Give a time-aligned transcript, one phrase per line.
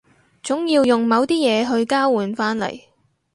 [0.41, 2.85] 總要用某啲嘢去交換返嚟